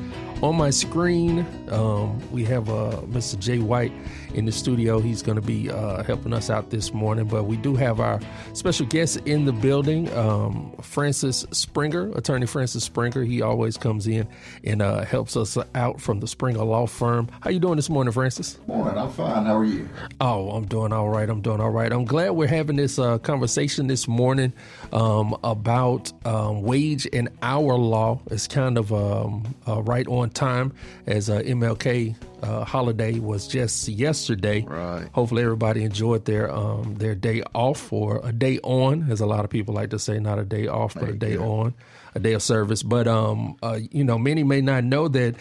[0.43, 1.47] on my screen.
[1.69, 3.39] Um, we have uh, Mr.
[3.39, 3.93] Jay White
[4.35, 5.01] in the studio.
[5.01, 7.27] He's going to be uh, helping us out this morning.
[7.27, 8.21] But we do have our
[8.53, 13.23] special guest in the building, um, Francis Springer, Attorney Francis Springer.
[13.23, 14.27] He always comes in
[14.65, 17.29] and uh, helps us out from the Springer Law Firm.
[17.41, 18.59] How you doing this morning, Francis?
[18.67, 18.99] Morning.
[18.99, 19.47] I'm fine.
[19.47, 19.89] How are you?
[20.21, 21.29] Oh, I'm doing all right.
[21.29, 21.93] I'm doing all right.
[21.93, 24.53] I'm glad we're having this uh, conversation this morning
[24.93, 28.21] um, about um, wage and hour law.
[28.31, 30.73] It's kind of um, uh, right on time
[31.07, 32.15] as uh, MLK
[32.45, 34.63] uh, holiday was just yesterday.
[34.63, 35.09] Right.
[35.13, 39.45] Hopefully, everybody enjoyed their um, their day off or a day on, as a lot
[39.45, 41.75] of people like to say, not a day off, but a day on,
[42.15, 42.83] a day of service.
[42.83, 45.37] But um, uh, you know, many may not know that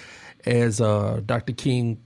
[0.46, 1.54] as uh, Dr.
[1.54, 2.00] King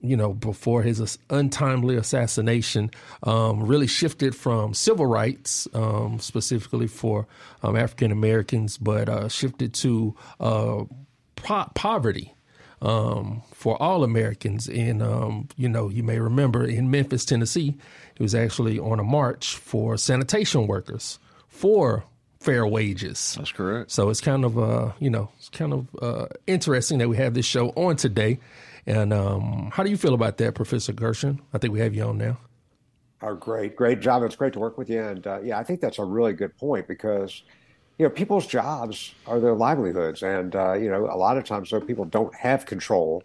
[0.00, 2.90] you know, before his untimely assassination,
[3.22, 7.26] um, really shifted from civil rights, um, specifically for
[7.62, 10.84] um, African Americans, but uh, shifted to uh,
[11.36, 12.33] po- poverty
[12.84, 14.68] um, for all Americans.
[14.68, 17.76] And, um, you know, you may remember in Memphis, Tennessee,
[18.14, 21.18] he was actually on a march for sanitation workers
[21.48, 22.04] for
[22.38, 23.34] fair wages.
[23.38, 23.90] That's correct.
[23.90, 27.34] So it's kind of, uh, you know, it's kind of uh, interesting that we have
[27.34, 28.38] this show on today.
[28.86, 31.40] And um, how do you feel about that, Professor Gershon?
[31.54, 32.36] I think we have you on now.
[33.22, 34.22] Oh, great, great job.
[34.24, 35.02] It's great to work with you.
[35.02, 37.42] And uh, yeah, I think that's a really good point because,
[37.98, 40.22] you know, people's jobs are their livelihoods.
[40.22, 43.22] And, uh, you know, a lot of times, though, people don't have control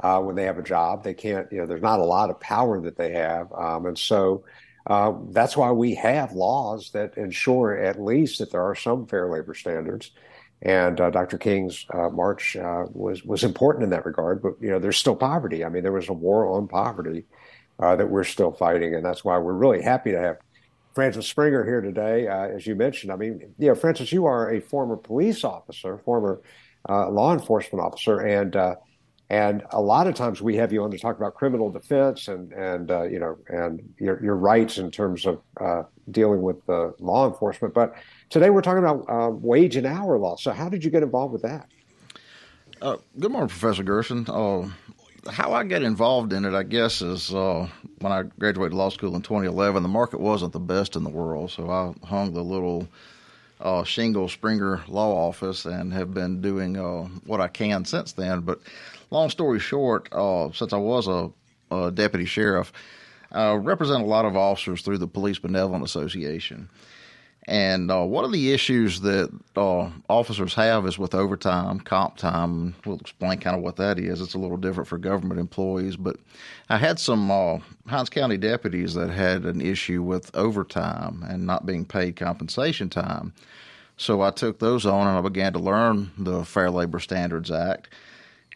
[0.00, 1.04] uh, when they have a job.
[1.04, 3.52] They can't, you know, there's not a lot of power that they have.
[3.52, 4.44] Um, and so
[4.86, 9.30] uh, that's why we have laws that ensure at least that there are some fair
[9.30, 10.12] labor standards.
[10.62, 11.36] And uh, Dr.
[11.36, 14.40] King's uh, march uh, was was important in that regard.
[14.40, 15.62] But you know, there's still poverty.
[15.62, 17.24] I mean, there was a war on poverty
[17.78, 20.38] that we're still fighting, and that's why we're really happy to have
[20.96, 22.26] Francis Springer here today.
[22.26, 25.98] Uh, as you mentioned, I mean, you know, Francis, you are a former police officer,
[25.98, 26.42] former
[26.88, 28.56] uh, law enforcement officer, and
[29.28, 32.52] and a lot of times we have you on to talk about criminal defense and
[32.52, 35.40] and you know and your your rights in terms of
[36.10, 37.94] dealing with law enforcement, but
[38.28, 40.36] Today we're talking about uh, wage and hour law.
[40.36, 41.68] So how did you get involved with that?
[42.82, 44.26] Uh, good morning, Professor Gershon.
[45.26, 47.68] Uh, how I got involved in it, I guess, is uh,
[48.00, 49.82] when I graduated law school in 2011.
[49.82, 52.88] The market wasn't the best in the world, so I hung the little
[53.60, 58.40] uh, shingle Springer Law Office and have been doing uh, what I can since then.
[58.40, 58.60] But
[59.10, 60.08] long story short,
[60.54, 61.30] since I was a,
[61.70, 62.72] a deputy sheriff,
[63.32, 66.68] I represent a lot of officers through the Police Benevolent Association.
[67.48, 72.74] And uh, one of the issues that uh, officers have is with overtime, comp time.
[72.84, 74.20] We'll explain kind of what that is.
[74.20, 76.16] It's a little different for government employees, but
[76.68, 81.66] I had some uh, Hinds County deputies that had an issue with overtime and not
[81.66, 83.32] being paid compensation time.
[83.96, 87.88] So I took those on and I began to learn the Fair Labor Standards Act.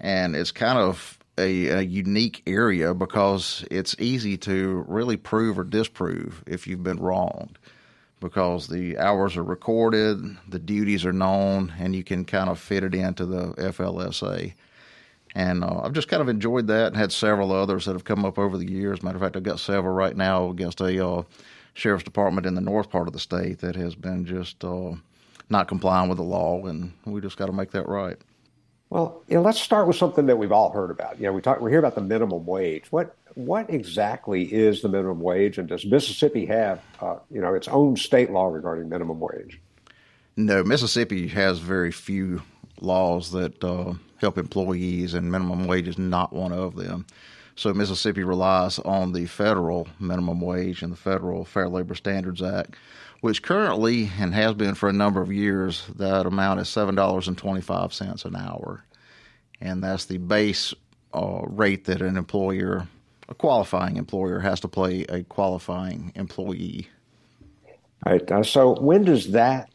[0.00, 5.64] And it's kind of a, a, unique area because it's easy to really prove or
[5.64, 7.58] disprove if you've been wronged
[8.20, 12.84] because the hours are recorded, the duties are known, and you can kind of fit
[12.84, 14.53] it into the FLSA.
[15.34, 18.25] And uh, I've just kind of enjoyed that and had several others that have come
[18.25, 19.03] up over the years.
[19.03, 21.22] Matter of fact, I've got several right now against a uh,
[21.74, 24.92] sheriff's department in the north part of the state that has been just uh,
[25.48, 28.18] not complying with the law, and we just got to make that right.
[28.91, 31.19] Well, you know, let's start with something that we've all heard about.
[31.19, 32.84] You know, we talk, we hear about the minimum wage.
[32.91, 37.69] What what exactly is the minimum wage, and does Mississippi have, uh, you know, its
[37.69, 39.60] own state law regarding minimum wage?
[40.37, 42.42] No, Mississippi has very few
[42.81, 47.07] laws that uh, help employees, and minimum wage is not one of them.
[47.54, 52.75] So Mississippi relies on the federal minimum wage and the federal Fair Labor Standards Act,
[53.20, 57.28] which currently and has been for a number of years, that amount is seven dollars
[57.28, 58.84] and twenty five cents an hour,
[59.60, 60.74] and that's the base
[61.14, 62.86] uh, rate that an employer
[63.30, 66.88] a qualifying employer has to pay a qualifying employee.
[68.04, 68.30] Right.
[68.30, 69.70] Uh, so when does that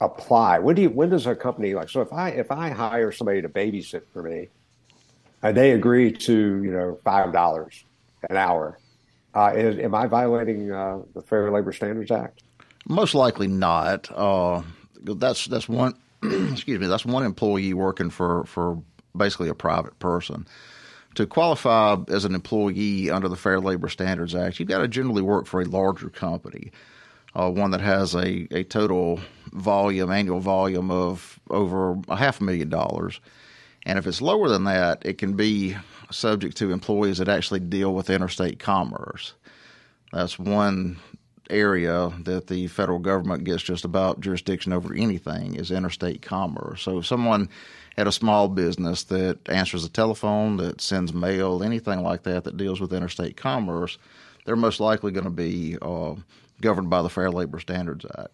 [0.00, 0.58] apply?
[0.58, 3.40] When do you, when does a company like so if I if I hire somebody
[3.42, 4.48] to babysit for me,
[5.42, 7.84] and they agree to you know five dollars
[8.28, 8.78] an hour,
[9.34, 12.42] uh, is, am I violating uh, the Fair Labor Standards Act?
[12.88, 14.10] Most likely not.
[14.10, 14.62] Uh,
[15.00, 15.94] that's that's one.
[16.22, 16.86] excuse me.
[16.86, 18.82] That's one employee working for for
[19.16, 20.46] basically a private person.
[21.14, 25.22] To qualify as an employee under the Fair Labor Standards Act, you've got to generally
[25.22, 26.70] work for a larger company,
[27.34, 29.18] uh, one that has a, a total
[29.52, 33.20] volume, annual volume of over a half million dollars.
[33.84, 35.76] And if it's lower than that, it can be
[36.10, 39.34] subject to employees that actually deal with interstate commerce.
[40.12, 40.98] That's one
[41.50, 46.82] area that the federal government gets just about jurisdiction over anything is interstate commerce.
[46.82, 47.48] So if someone
[47.96, 52.56] at a small business that answers the telephone, that sends mail, anything like that that
[52.56, 53.98] deals with interstate commerce,
[54.44, 56.14] they're most likely going to be uh,
[56.60, 58.30] governed by the Fair Labor Standards Act.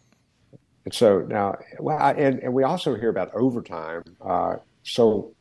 [0.84, 4.02] And so now, well, I, and, and we also hear about overtime.
[4.20, 5.34] Uh, so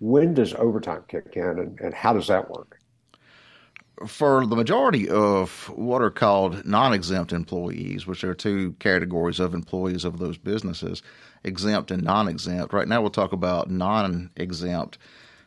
[0.00, 2.77] when does overtime kick in and, and how does that work?
[4.06, 10.04] For the majority of what are called non-exempt employees, which are two categories of employees
[10.04, 11.02] of those businesses,
[11.44, 12.72] exempt and non-exempt.
[12.72, 14.98] Right now, we'll talk about non-exempt.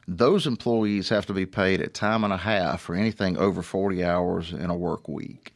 [0.07, 4.03] Those employees have to be paid at time and a half for anything over 40
[4.03, 5.54] hours in a work week.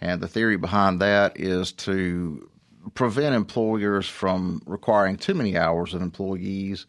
[0.00, 2.48] And the theory behind that is to
[2.94, 6.86] prevent employers from requiring too many hours of employees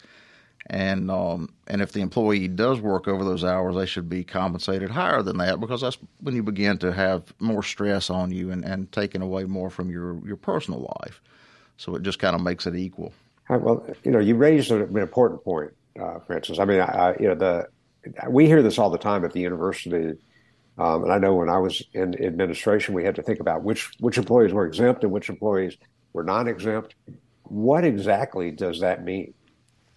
[0.67, 4.89] and um, and if the employee does work over those hours, they should be compensated
[4.89, 8.63] higher than that because that's when you begin to have more stress on you and,
[8.63, 11.21] and taking away more from your, your personal life.
[11.77, 13.13] So it just kind of makes it equal.
[13.49, 16.59] Well, you know, you raised an important point, uh, Francis.
[16.59, 17.67] I mean, I, you know, the
[18.29, 20.17] we hear this all the time at the university,
[20.77, 23.91] um, and I know when I was in administration, we had to think about which
[23.99, 25.75] which employees were exempt and which employees
[26.13, 26.95] were non-exempt.
[27.43, 29.33] What exactly does that mean?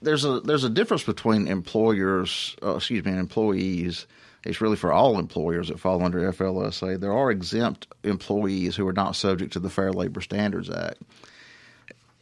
[0.06, 4.06] There's a there's a difference between employers, uh, excuse me, employees.
[4.44, 7.00] It's really for all employers that fall under FLSA.
[7.00, 11.03] There are exempt employees who are not subject to the Fair Labor Standards Act.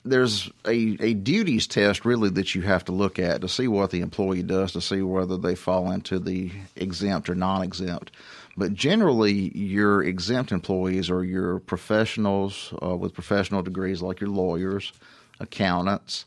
[0.06, 3.90] There's a, a duties test really that you have to look at to see what
[3.90, 8.10] the employee does to see whether they fall into the exempt or non exempt.
[8.56, 14.92] But generally, your exempt employees are your professionals uh, with professional degrees like your lawyers,
[15.40, 16.24] accountants,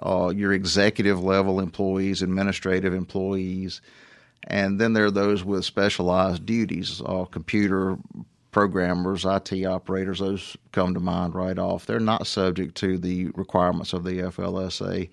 [0.00, 3.80] uh, your executive level employees, administrative employees,
[4.46, 7.98] and then there are those with specialized duties, uh, computer
[8.52, 11.84] programmers, IT operators, those come to mind right off.
[11.84, 15.08] They're not subject to the requirements of the FLSA.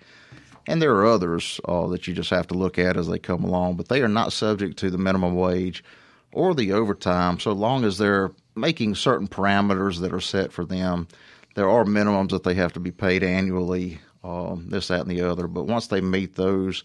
[0.66, 3.44] And there are others uh, that you just have to look at as they come
[3.44, 5.84] along, but they are not subject to the minimum wage
[6.32, 11.08] or the overtime so long as they're making certain parameters that are set for them.
[11.56, 15.22] There are minimums that they have to be paid annually um, this, that, and the
[15.22, 15.48] other.
[15.48, 16.84] But once they meet those,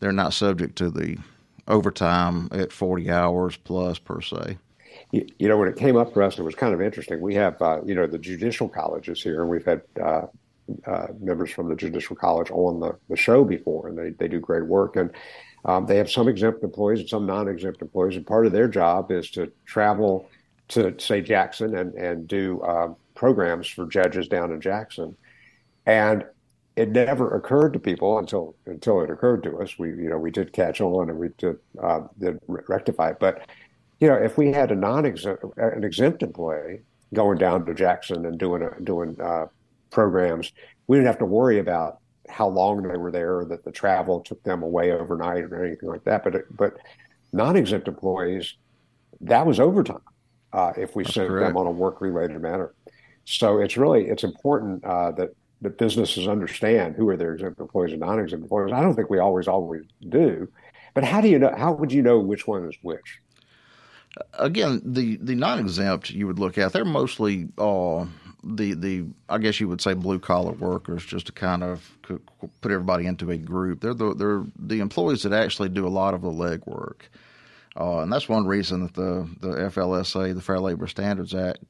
[0.00, 1.18] they're not subject to the
[1.66, 4.58] overtime at 40 hours plus per se.
[5.12, 7.20] You, you, know, when it came up for us, it was kind of interesting.
[7.20, 10.26] We have, uh, you know, the judicial colleges here, and we've had uh,
[10.86, 14.40] uh, members from the judicial college on the, the show before, and they, they do
[14.40, 14.96] great work.
[14.96, 15.10] And
[15.64, 19.10] um, they have some exempt employees and some non-exempt employees, and part of their job
[19.10, 20.28] is to travel
[20.68, 25.16] to, say, Jackson and and do uh, programs for judges down in Jackson.
[25.86, 26.24] And
[26.78, 29.78] it never occurred to people until until it occurred to us.
[29.78, 33.18] We you know we did catch on and we did uh, did rectify it.
[33.18, 33.48] But
[33.98, 36.82] you know if we had a non an exempt employee
[37.14, 39.46] going down to Jackson and doing a, doing uh,
[39.90, 40.52] programs,
[40.86, 44.20] we didn't have to worry about how long they were there, or that the travel
[44.20, 46.22] took them away overnight or anything like that.
[46.22, 46.76] But but
[47.32, 48.54] non exempt employees,
[49.22, 49.98] that was overtime
[50.52, 51.48] uh, if we That's sent correct.
[51.48, 52.72] them on a work related matter.
[53.24, 55.30] So it's really it's important uh, that
[55.62, 58.72] that businesses understand who are their exempt employees and non-exempt employees.
[58.72, 60.48] I don't think we always always do.
[60.94, 61.54] But how do you know?
[61.56, 63.20] How would you know which one is which?
[64.34, 66.72] Again, the the non-exempt you would look at.
[66.72, 68.06] They're mostly uh,
[68.42, 72.72] the the I guess you would say blue collar workers, just to kind of put
[72.72, 73.80] everybody into a group.
[73.80, 77.02] They're the they're the employees that actually do a lot of the legwork.
[77.78, 81.62] Uh, and that's one reason that the, the FLSA, the Fair Labor Standards Act,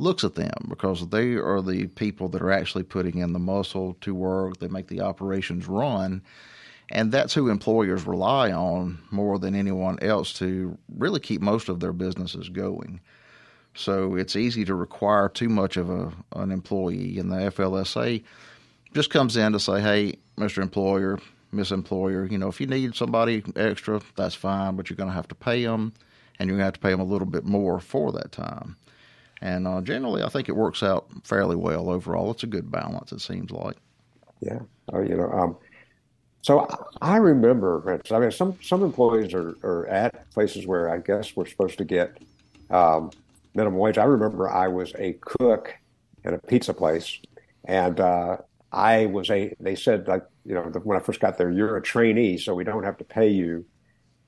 [0.00, 3.96] looks at them because they are the people that are actually putting in the muscle
[4.00, 4.58] to work.
[4.58, 6.22] They make the operations run.
[6.90, 11.78] And that's who employers rely on more than anyone else to really keep most of
[11.78, 13.00] their businesses going.
[13.74, 18.24] So it's easy to require too much of a, an employee, and the FLSA
[18.92, 20.60] just comes in to say, hey, Mr.
[20.60, 21.20] Employer,
[21.52, 25.14] Miss Employer, you know, if you need somebody extra, that's fine, but you're going to
[25.14, 25.92] have to pay them
[26.38, 28.76] and you're going to have to pay them a little bit more for that time.
[29.42, 32.30] And uh, generally, I think it works out fairly well overall.
[32.30, 33.76] It's a good balance, it seems like.
[34.40, 34.60] Yeah.
[34.92, 35.56] Oh, you know, um,
[36.42, 36.66] so
[37.02, 41.46] I remember, I mean, some some employees are, are at places where I guess we're
[41.46, 42.18] supposed to get
[42.70, 43.10] um,
[43.54, 43.98] minimum wage.
[43.98, 45.74] I remember I was a cook
[46.24, 47.18] at a pizza place,
[47.66, 48.38] and uh,
[48.72, 49.54] I was a.
[49.60, 52.64] They said like you know when I first got there, you're a trainee, so we
[52.64, 53.66] don't have to pay you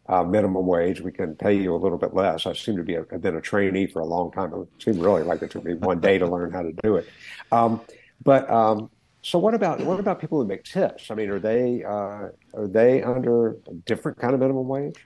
[0.08, 1.00] uh, minimum wage.
[1.00, 2.46] We can pay you a little bit less.
[2.46, 4.52] I seem to be a, have been a trainee for a long time.
[4.54, 7.08] It seemed really like it took me one day to learn how to do it.
[7.50, 7.80] Um,
[8.22, 8.90] but um,
[9.22, 11.10] so what about what about people who make tips?
[11.10, 14.96] I mean, are they uh, are they under a different kind of minimum wage?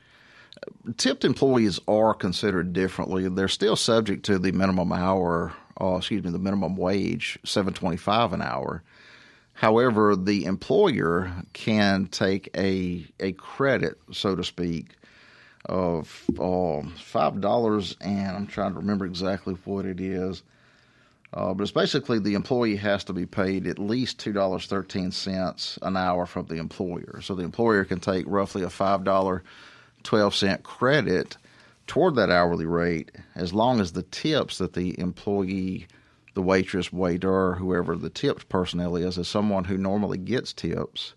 [0.97, 3.29] Tipped employees are considered differently.
[3.29, 7.99] They're still subject to the minimum hour, uh, excuse me, the minimum wage, seven twenty
[7.99, 8.83] five an hour.
[9.57, 14.91] However, the employer can take a a credit, so to speak,
[15.65, 20.43] of uh, five dollars, and I'm trying to remember exactly what it is.
[21.33, 25.11] Uh, but it's basically the employee has to be paid at least two dollars thirteen
[25.11, 27.21] cents an hour from the employer.
[27.23, 29.43] So the employer can take roughly a five dollar
[30.03, 31.39] twelve cent credit
[31.87, 35.87] toward that hourly rate as long as the tips that the employee,
[36.37, 41.15] the waitress, waiter, whoever the tips personnel is, is someone who normally gets tips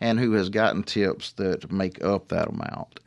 [0.00, 3.00] and who has gotten tips that make up that amount.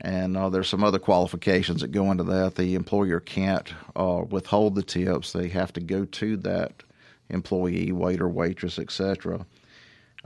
[0.00, 2.56] And uh, there's some other qualifications that go into that.
[2.56, 6.82] The employer can't uh, withhold the tips; they have to go to that
[7.28, 9.46] employee, waiter, waitress, etc.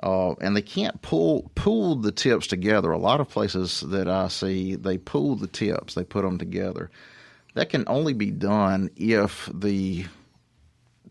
[0.03, 2.91] Uh, and they can't pull pool the tips together.
[2.93, 6.91] A lot of places that I see, they pool the tips, they put them together.
[7.55, 10.07] That can only be done if the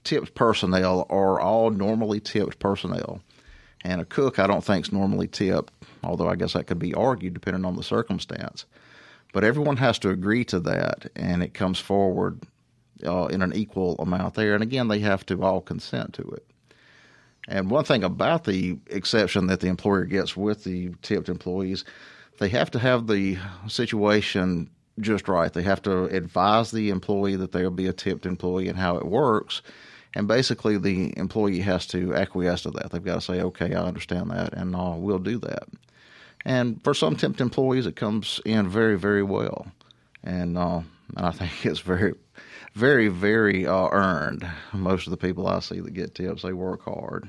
[0.04, 3.22] tips personnel are all normally tipped personnel.
[3.84, 5.72] And a cook, I don't think, is normally tipped
[6.04, 8.66] although I guess that could be argued depending on the circumstance.
[9.34, 12.42] But everyone has to agree to that, and it comes forward
[13.06, 14.54] uh, in an equal amount there.
[14.54, 16.46] And again, they have to all consent to it.
[17.48, 21.86] And one thing about the exception that the employer gets with the tipped employees,
[22.40, 23.38] they have to have the
[23.68, 25.52] situation just right.
[25.52, 29.06] They have to advise the employee that they'll be a tipped employee and how it
[29.06, 29.62] works.
[30.16, 32.92] And basically, the employee has to acquiesce to that.
[32.92, 35.68] They've got to say, okay, I understand that, and uh, we'll do that.
[36.46, 39.68] And for some temp employees, it comes in very, very well.
[40.24, 40.82] And, uh,
[41.16, 42.14] and I think it's very,
[42.74, 44.48] very, very uh, earned.
[44.74, 47.28] Most of the people I see that get tips, they work hard.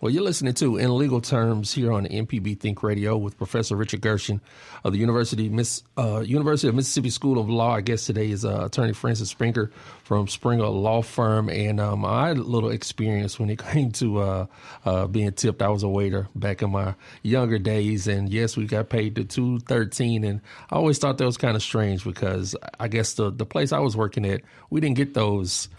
[0.00, 4.00] Well, you're listening to In Legal Terms here on MPB Think Radio with Professor Richard
[4.00, 4.40] Gershon
[4.82, 7.76] of the University, Miss, uh, University of Mississippi School of Law.
[7.76, 9.70] I guess today is uh, Attorney Francis Springer
[10.02, 11.48] from Springer Law Firm.
[11.48, 14.46] And um, I had a little experience when it came to uh,
[14.84, 15.62] uh, being tipped.
[15.62, 18.08] I was a waiter back in my younger days.
[18.08, 21.62] And yes, we got paid to 213 And I always thought that was kind of
[21.62, 25.68] strange because I guess the, the place I was working at, we didn't get those–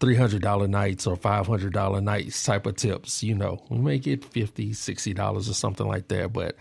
[0.00, 3.22] three hundred dollar nights or five hundred dollar nights type of tips.
[3.22, 6.56] You know, we may get fifty, sixty dollars $60 or something like that, but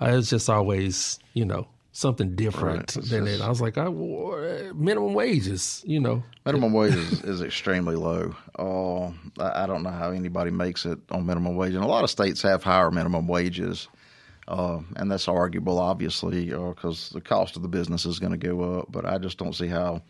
[0.00, 1.66] uh, it's just always you know
[1.96, 3.04] something different right.
[3.06, 3.44] than just, it.
[3.44, 6.22] I was like, I, minimum wages, you know.
[6.44, 8.34] Minimum wage is, is extremely low.
[8.58, 9.06] Uh,
[9.42, 12.10] I, I, don't know how anybody makes it on minimum wage, and a lot of
[12.10, 13.88] states have higher minimum wages.
[14.46, 18.38] Uh, and that's arguable, obviously, because uh, the cost of the business is going to
[18.38, 18.86] go up.
[18.90, 20.02] But I just don't see how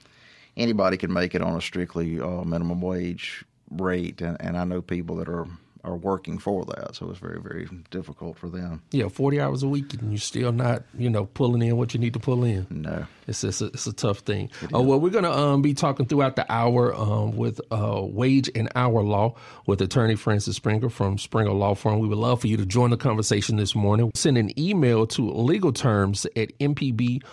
[0.57, 4.83] anybody can make it on a strictly uh, minimum wage rate, and, and I know
[4.83, 5.47] people that are
[5.87, 6.95] are working for that.
[6.97, 8.83] So it's very, very difficult for them.
[8.91, 12.01] Yeah, 40 hours a week and you're still not, you know, pulling in what you
[12.01, 12.67] need to pull in.
[12.71, 13.07] No.
[13.29, 14.51] It's, it's, a, it's a tough thing.
[14.75, 18.51] Uh, well, we're going to um, be talking throughout the hour um, with uh, wage
[18.55, 19.35] and hour law
[19.67, 21.99] with attorney Francis Springer from Springer Law Firm.
[21.99, 24.13] We would love for you to join the conversation this morning.
[24.15, 27.25] Send an email to legal terms at mpbonline.org.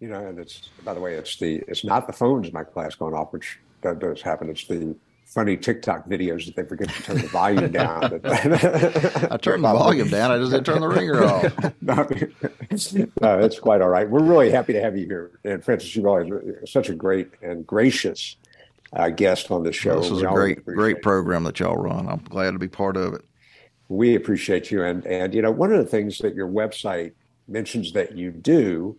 [0.02, 2.66] You know, and it's by the way, it's the it's not the phones in my
[2.66, 4.50] class going off, which that does happen.
[4.50, 4.96] It's the
[5.36, 8.06] funny TikTok videos that they forget to turn the volume down.
[8.24, 10.32] I turned the volume down.
[10.32, 11.54] I just didn't turn the ringer off.
[11.82, 12.08] no,
[13.22, 14.10] no, that's quite all right.
[14.10, 16.32] We're really happy to have you here, and Francis, you're always
[16.72, 18.38] such a great and gracious
[18.94, 20.00] uh, guest on the show.
[20.00, 22.08] This is we a great great program that y'all run.
[22.08, 23.26] I'm glad to be part of it.
[23.90, 24.84] We appreciate you.
[24.84, 27.12] And, and, you know, one of the things that your website
[27.48, 28.98] mentions that you do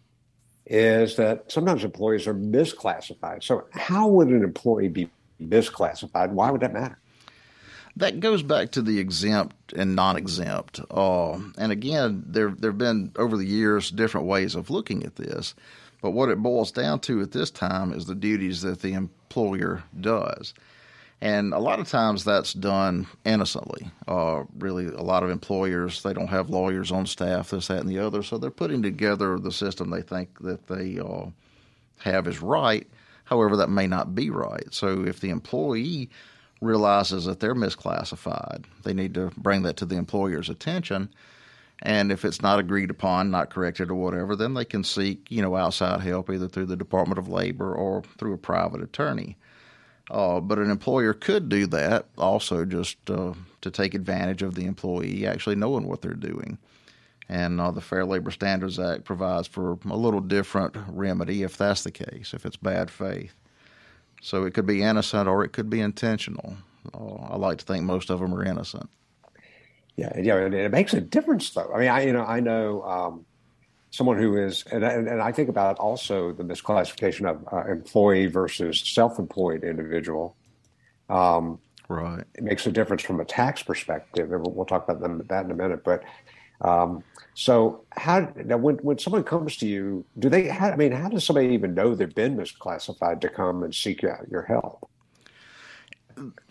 [0.66, 3.42] is that sometimes employees are misclassified.
[3.42, 6.30] So, how would an employee be misclassified?
[6.30, 6.98] Why would that matter?
[7.96, 10.80] That goes back to the exempt and non-exempt.
[10.90, 15.16] Uh, and again, there there have been over the years different ways of looking at
[15.16, 15.54] this,
[16.02, 19.82] but what it boils down to at this time is the duties that the employer
[19.98, 20.52] does.
[21.22, 23.90] And a lot of times that's done innocently.
[24.06, 27.88] Uh, really, a lot of employers they don't have lawyers on staff, this, that, and
[27.88, 31.26] the other, so they're putting together the system they think that they uh,
[32.00, 32.86] have is right.
[33.26, 34.72] However, that may not be right.
[34.72, 36.10] So if the employee
[36.60, 41.10] realizes that they're misclassified, they need to bring that to the employer's attention.
[41.82, 45.42] And if it's not agreed upon, not corrected or whatever, then they can seek, you
[45.42, 49.36] know, outside help either through the Department of Labor or through a private attorney.
[50.10, 54.64] Uh, but an employer could do that also just uh, to take advantage of the
[54.64, 56.58] employee actually knowing what they're doing.
[57.28, 61.82] And uh, the Fair Labor Standards Act provides for a little different remedy if that's
[61.82, 63.34] the case, if it's bad faith.
[64.22, 66.56] So it could be innocent or it could be intentional.
[66.94, 68.88] Uh, I like to think most of them are innocent.
[69.96, 71.72] Yeah, yeah, and it makes a difference though.
[71.74, 73.26] I mean, I you know I know um,
[73.90, 78.26] someone who is, and, and, and, I think about also the misclassification of uh, employee
[78.26, 80.36] versus self-employed individual.
[81.08, 81.58] Um,
[81.88, 82.24] right.
[82.34, 85.54] It makes a difference from a tax perspective, and we'll, talk about that in a
[85.54, 85.82] minute.
[85.82, 86.02] But
[86.60, 87.02] um,
[87.34, 90.48] so, how now when when someone comes to you, do they?
[90.48, 94.04] How, I mean, how does somebody even know they've been misclassified to come and seek
[94.04, 94.88] out your help?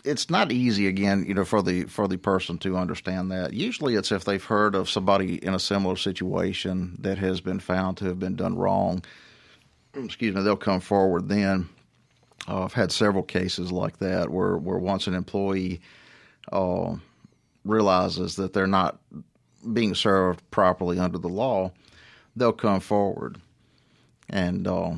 [0.04, 3.52] it's not easy again, you know, for the for the person to understand that.
[3.52, 7.96] Usually, it's if they've heard of somebody in a similar situation that has been found
[7.98, 9.02] to have been done wrong.
[9.94, 11.68] Excuse me, they'll come forward then.
[12.48, 15.80] Uh, I've had several cases like that where where once an employee
[16.52, 16.94] uh,
[17.64, 19.00] realizes that they're not
[19.72, 21.72] being served properly under the law,
[22.34, 23.38] they'll come forward
[24.28, 24.66] and.
[24.66, 24.92] Uh,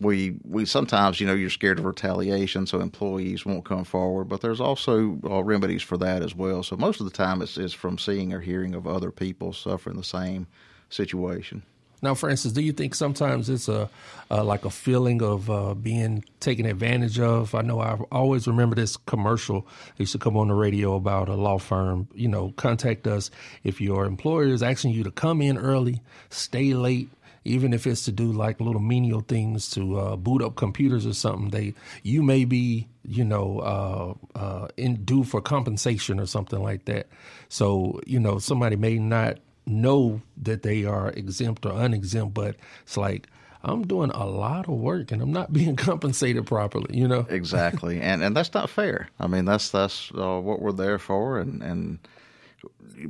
[0.00, 4.28] we we sometimes you know you're scared of retaliation, so employees won't come forward.
[4.28, 6.62] But there's also uh, remedies for that as well.
[6.62, 9.96] So most of the time, it's, it's from seeing or hearing of other people suffering
[9.96, 10.46] the same
[10.88, 11.62] situation.
[12.00, 13.90] Now, Francis, do you think sometimes it's a
[14.30, 17.54] like a feeling of uh, being taken advantage of?
[17.54, 21.28] I know I always remember this commercial that used to come on the radio about
[21.28, 22.08] a law firm.
[22.14, 23.30] You know, contact us
[23.64, 27.08] if your employer is asking you to come in early, stay late,
[27.44, 31.14] even if it's to do like little menial things to uh, boot up computers or
[31.14, 36.62] something, they you may be you know uh, uh, in due for compensation or something
[36.62, 37.08] like that.
[37.48, 42.96] So you know somebody may not know that they are exempt or unexempt, but it's
[42.96, 43.28] like
[43.62, 47.26] I'm doing a lot of work and I'm not being compensated properly, you know.
[47.28, 49.08] exactly, and and that's not fair.
[49.18, 51.98] I mean, that's that's uh, what we're there for, and and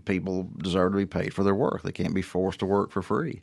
[0.05, 1.83] people deserve to be paid for their work.
[1.83, 3.43] They can't be forced to work for free.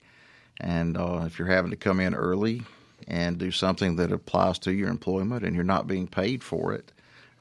[0.60, 2.63] And uh, if you're having to come in early
[3.08, 6.91] and do something that applies to your employment and you're not being paid for it,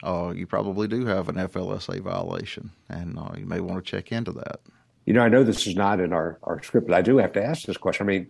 [0.03, 4.11] uh, you probably do have an FLSA violation, and uh, you may want to check
[4.11, 4.59] into that.
[5.05, 7.33] You know, I know this is not in our, our script, but I do have
[7.33, 8.07] to ask this question.
[8.07, 8.27] I mean,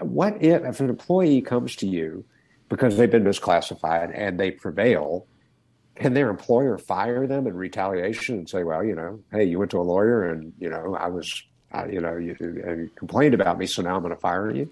[0.00, 2.24] what if, if an employee comes to you
[2.68, 5.26] because they've been misclassified and they prevail,
[5.96, 9.70] can their employer fire them in retaliation and say, well, you know, hey, you went
[9.72, 13.58] to a lawyer and, you know, I was uh, you know, you, you complained about
[13.58, 14.70] me, so now I'm going to fire you?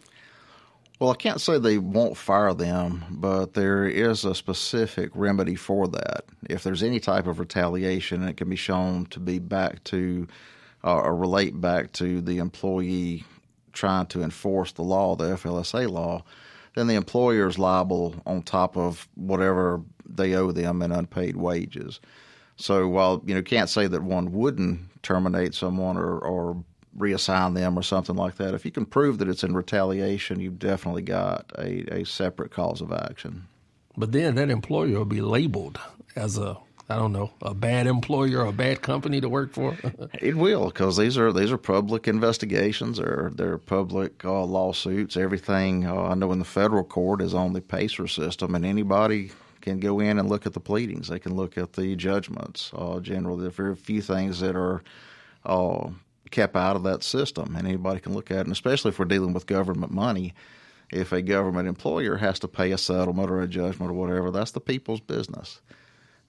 [1.00, 5.88] Well, I can't say they won't fire them, but there is a specific remedy for
[5.88, 6.24] that.
[6.48, 10.28] If there's any type of retaliation, it can be shown to be back to
[10.84, 13.24] uh, or relate back to the employee
[13.72, 16.22] trying to enforce the law, the FLSA law,
[16.74, 22.00] then the employer is liable on top of whatever they owe them in unpaid wages.
[22.56, 26.64] So while you know can't say that one wouldn't terminate someone or, or
[26.96, 30.58] reassign them or something like that, if you can prove that it's in retaliation, you've
[30.58, 33.46] definitely got a, a separate cause of action.
[33.96, 35.78] But then that employer will be labeled
[36.16, 39.76] as a I don't know, a bad employer a bad company to work for?
[40.20, 45.16] it will, because these are these are public investigations or they're public uh, lawsuits.
[45.16, 49.30] Everything uh, I know in the federal court is on the PACER system, and anybody
[49.60, 51.08] can go in and look at the pleadings.
[51.08, 52.70] They can look at the judgments.
[52.74, 54.82] Uh, generally, there are very few things that are
[55.46, 55.88] uh,
[56.30, 58.46] kept out of that system, and anybody can look at it.
[58.46, 60.34] And especially if we're dealing with government money,
[60.90, 64.50] if a government employer has to pay a settlement or a judgment or whatever, that's
[64.50, 65.60] the people's business.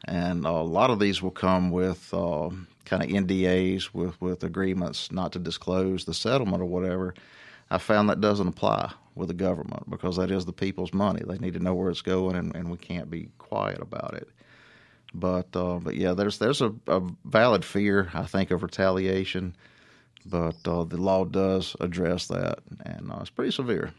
[0.05, 2.49] And a lot of these will come with uh,
[2.85, 7.13] kind of NDAs, with, with agreements not to disclose the settlement or whatever.
[7.69, 11.21] I found that doesn't apply with the government because that is the people's money.
[11.25, 14.27] They need to know where it's going, and, and we can't be quiet about it.
[15.13, 19.55] But uh, but yeah, there's there's a, a, valid fear I think of retaliation,
[20.25, 23.91] but uh, the law does address that, and uh, it's pretty severe.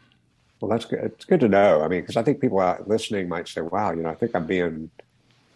[0.60, 1.00] Well, that's good.
[1.00, 1.82] It's good to know.
[1.82, 4.46] I mean, because I think people listening might say, "Wow, you know, I think I'm
[4.46, 4.90] being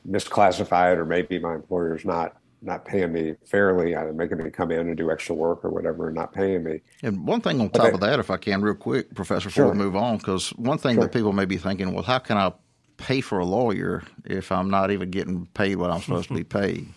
[0.06, 4.80] misclassified, or maybe my employer's not not paying me fairly, either making me come in
[4.80, 6.80] and do extra work or whatever, and not paying me.
[7.02, 7.94] And one thing on top okay.
[7.94, 9.72] of that, if I can, real quick, Professor, before sure.
[9.72, 11.04] we move on, because one thing sure.
[11.04, 12.52] that people may be thinking, well, how can I
[12.96, 16.44] pay for a lawyer if I'm not even getting paid what I'm supposed to be
[16.44, 16.88] paid?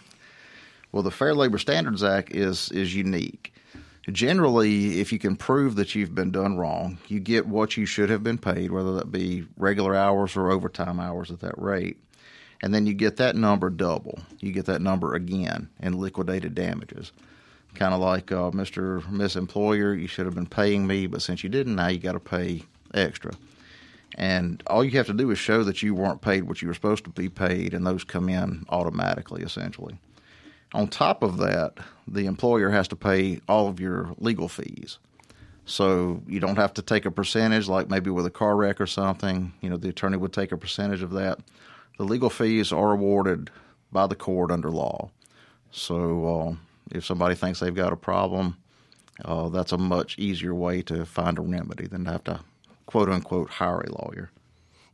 [0.91, 3.53] Well, the Fair Labor Standards Act is is unique.
[4.11, 8.09] Generally, if you can prove that you've been done wrong, you get what you should
[8.09, 11.97] have been paid, whether that be regular hours or overtime hours at that rate
[12.62, 14.19] and then you get that number double.
[14.39, 17.12] You get that number again in liquidated damages.
[17.74, 19.10] Kind of like uh, Mr.
[19.10, 22.12] Miss Employer, you should have been paying me, but since you didn't, now you got
[22.13, 23.32] to pay extra.
[24.15, 26.74] And all you have to do is show that you weren't paid what you were
[26.74, 29.97] supposed to be paid, and those come in automatically, essentially.
[30.74, 35.00] On top of that, the employer has to pay all of your legal fees.
[35.65, 38.88] So you don't have to take a percentage, like maybe with a car wreck or
[38.88, 39.54] something.
[39.62, 41.39] You know, the attorney would take a percentage of that
[42.01, 43.51] the legal fees are awarded
[43.91, 45.11] by the court under law.
[45.69, 46.55] So uh,
[46.97, 48.57] if somebody thinks they've got a problem,
[49.23, 52.39] uh, that's a much easier way to find a remedy than to have to
[52.87, 54.31] quote unquote hire a lawyer.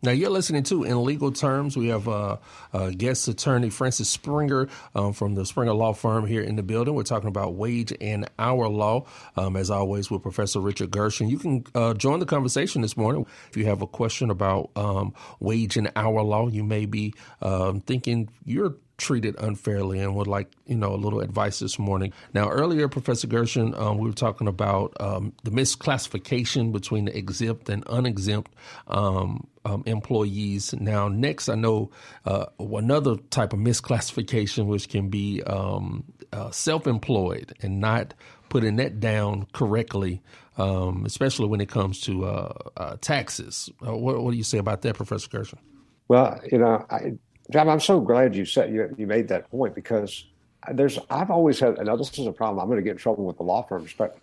[0.04, 1.76] Now you're listening to in legal terms.
[1.76, 2.38] We have uh,
[2.72, 6.94] uh, guest attorney Francis Springer um, from the Springer Law Firm here in the building.
[6.94, 9.08] We're talking about wage and hour law,
[9.38, 11.30] um, as always, with Professor Richard Gershon.
[11.30, 15.16] You can uh, join the conversation this morning if you have a question about um,
[15.40, 16.48] wage and hour law.
[16.48, 21.20] You may be um, thinking you're treated unfairly and would like you know a little
[21.20, 22.12] advice this morning.
[22.34, 27.70] Now, earlier, Professor Gershon, um, we were talking about um, the misclassification between the exempt
[27.70, 28.54] and unexempt
[28.88, 30.74] um, um employees.
[30.74, 31.92] Now, next, I know
[32.26, 38.14] uh, another type of misclassification, which can be um, uh, self-employed and not
[38.50, 40.22] putting that down correctly.
[40.58, 43.70] Um, especially when it comes to uh, uh taxes.
[43.86, 45.60] Uh, what, what, do you say about that, Professor Gershon?
[46.08, 47.14] Well, you know, I,
[47.50, 50.26] John, I'm so glad you said you, you made that point because
[50.74, 51.78] there's I've always had.
[51.78, 52.60] Now this is a problem.
[52.60, 54.18] I'm going to get in trouble with the law firms, but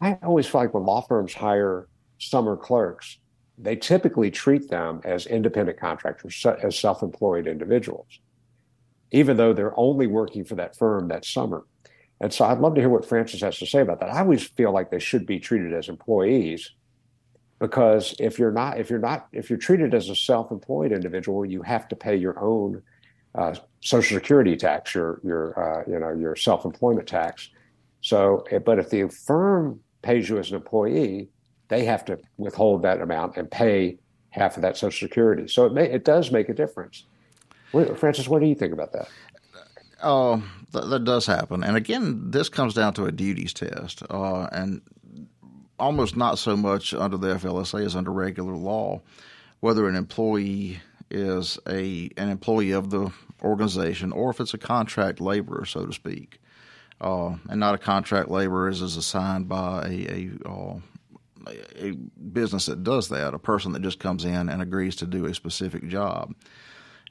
[0.00, 1.86] I always feel like when law firms hire
[2.18, 3.18] summer clerks,
[3.58, 8.18] they typically treat them as independent contractors, as self-employed individuals,
[9.12, 11.64] even though they're only working for that firm that summer.
[12.20, 14.08] And so I'd love to hear what Francis has to say about that.
[14.08, 16.72] I always feel like they should be treated as employees
[17.62, 21.62] because if you're not if you're not if you're treated as a self-employed individual you
[21.62, 22.82] have to pay your own
[23.36, 27.50] uh, social security tax your your uh, you know your self-employment tax
[28.00, 31.28] so eh, but if the firm pays you as an employee
[31.68, 33.96] they have to withhold that amount and pay
[34.30, 37.04] half of that social security so it may it does make a difference
[37.94, 39.08] francis what do you think about that
[40.04, 41.62] Oh, that, that, does happen.
[41.62, 44.02] And again, this comes down to a duties test.
[44.10, 44.82] Uh, and
[45.78, 49.00] almost not so much under the FLSA as under regular law,
[49.60, 50.80] whether an employee
[51.10, 53.10] is a an employee of the
[53.42, 56.40] organization or if it's a contract laborer, so to speak,
[57.00, 60.78] uh, and not a contract laborer is, is assigned by a a, uh,
[61.76, 61.92] a
[62.32, 65.34] business that does that, a person that just comes in and agrees to do a
[65.34, 66.34] specific job.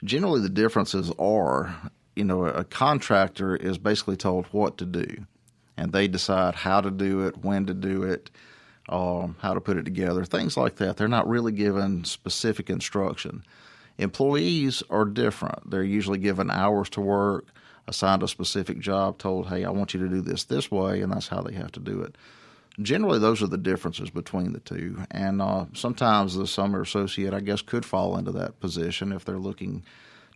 [0.04, 1.76] Generally, the differences are,
[2.16, 5.26] you know, a contractor is basically told what to do,
[5.76, 8.30] and they decide how to do it, when to do it
[8.92, 10.96] um, how to put it together, things like that.
[10.96, 13.42] They're not really given specific instruction.
[13.98, 15.70] Employees are different.
[15.70, 17.46] They're usually given hours to work,
[17.88, 21.10] assigned a specific job, told, hey, I want you to do this this way, and
[21.12, 22.16] that's how they have to do it.
[22.80, 24.98] generally, those are the differences between the two.
[25.10, 29.38] And uh, sometimes the summer associate, I guess, could fall into that position if they're
[29.38, 29.84] looking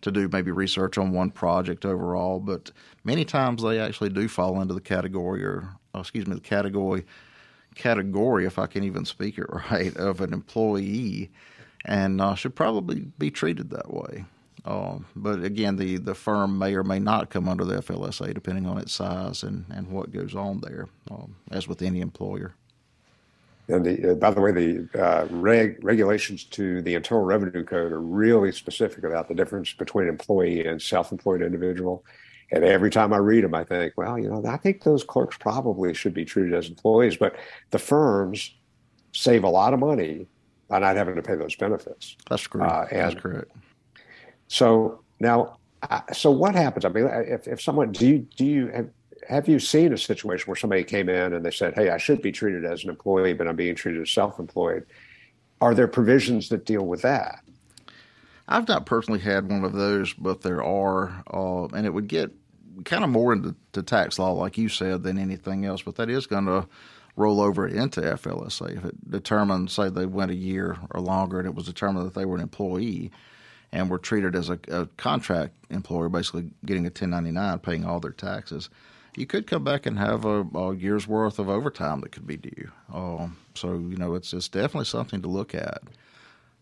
[0.01, 2.39] to do maybe research on one project overall.
[2.39, 2.71] But
[3.03, 7.05] many times they actually do fall into the category, or oh, excuse me, the category
[7.77, 11.29] category, if I can even speak it right, of an employee,
[11.85, 14.25] and uh, should probably be treated that way.
[14.65, 18.65] Uh, but again, the, the firm may or may not come under the FLSA depending
[18.65, 22.53] on its size and, and what goes on there, um, as with any employer.
[23.69, 27.91] And the, uh, by the way, the uh, reg, regulations to the Internal Revenue Code
[27.91, 32.05] are really specific about the difference between employee and self-employed individual.
[32.51, 35.37] And every time I read them, I think, well, you know, I think those clerks
[35.37, 37.35] probably should be treated as employees, but
[37.71, 38.55] the firms
[39.13, 40.27] save a lot of money
[40.69, 42.15] by not having to pay those benefits.
[42.29, 42.71] That's correct.
[42.71, 43.51] Uh, That's correct.
[44.47, 45.57] So now,
[46.13, 46.85] so what happens?
[46.85, 48.89] I mean, if, if someone do you do you have,
[49.27, 52.21] have you seen a situation where somebody came in and they said, "Hey, I should
[52.21, 54.85] be treated as an employee, but I'm being treated as self-employed"?
[55.59, 57.39] Are there provisions that deal with that?
[58.47, 62.31] I've not personally had one of those, but there are, uh, and it would get
[62.85, 65.81] kind of more into tax law, like you said, than anything else.
[65.81, 66.67] But that is going to
[67.15, 71.47] roll over into FLSA if it determined, say, they went a year or longer, and
[71.47, 73.11] it was determined that they were an employee
[73.71, 78.11] and were treated as a, a contract employer, basically getting a 1099, paying all their
[78.11, 78.69] taxes.
[79.15, 82.37] You could come back and have a, a year's worth of overtime that could be
[82.37, 82.69] due.
[82.93, 85.81] Um, so you know, it's it's definitely something to look at.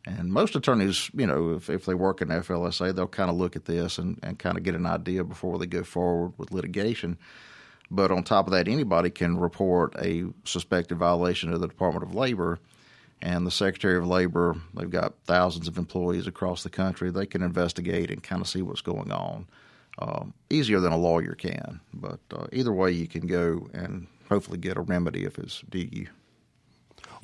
[0.06, 3.56] And most attorneys, you know, if, if they work in FLSA, they'll kind of look
[3.56, 7.18] at this and, and kind of get an idea before they go forward with litigation.
[7.90, 12.16] But on top of that, anybody can report a suspected violation to the Department of
[12.16, 12.60] Labor.
[13.22, 17.10] And the Secretary of Labor, they've got thousands of employees across the country.
[17.10, 19.48] They can investigate and kind of see what's going on.
[19.98, 21.80] Um, easier than a lawyer can.
[21.94, 26.08] But uh, either way, you can go and hopefully get a remedy if it's due.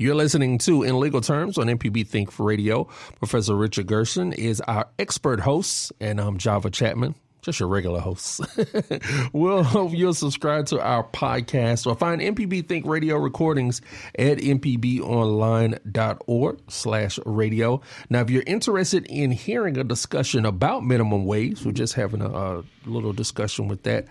[0.01, 2.85] You're listening to In Legal Terms on MPB Think Radio.
[3.19, 8.41] Professor Richard Gershon is our expert host, and I'm Java Chapman just your regular host.
[9.33, 13.81] we'll hope you'll subscribe to our podcast or find MPB Think Radio recordings
[14.17, 17.81] at mpbonline.org slash radio.
[18.11, 22.29] Now, if you're interested in hearing a discussion about minimum wage, we're just having a,
[22.29, 24.05] a little discussion with that.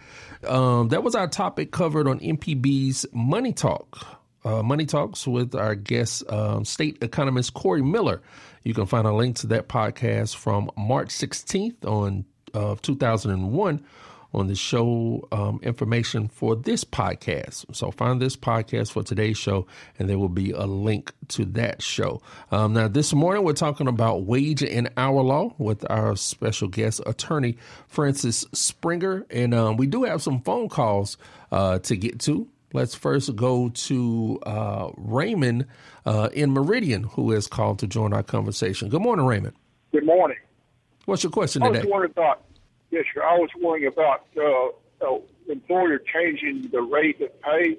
[0.44, 4.19] Um, that was our topic covered on MPB's Money Talk.
[4.44, 8.22] Uh, Money Talks with our guest, um, state economist Corey Miller.
[8.64, 12.24] You can find a link to that podcast from March 16th on
[12.54, 13.84] of 2001
[14.32, 17.64] on the show um, information for this podcast.
[17.74, 19.66] So find this podcast for today's show,
[19.98, 22.22] and there will be a link to that show.
[22.52, 27.00] Um, now, this morning we're talking about wage and hour law with our special guest,
[27.06, 27.56] attorney
[27.88, 31.16] Francis Springer, and um, we do have some phone calls
[31.50, 32.48] uh, to get to.
[32.72, 35.66] Let's first go to uh, Raymond
[36.06, 38.88] uh, in Meridian, who has called to join our conversation.
[38.88, 39.56] Good morning, Raymond.
[39.92, 40.38] Good morning.
[41.06, 41.80] What's your question I today?
[41.80, 42.44] was wondering about,
[42.90, 43.22] yes, sir.
[43.22, 44.68] I was wondering about uh,
[45.04, 47.76] uh, employer changing the rate of pay.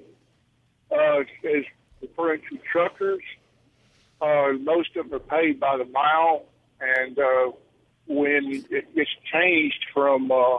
[0.90, 1.64] Uh, as
[2.02, 3.22] referring to truckers,
[4.20, 6.44] uh, most of them are paid by the mile,
[6.80, 7.50] and uh,
[8.08, 10.56] when it gets changed from uh,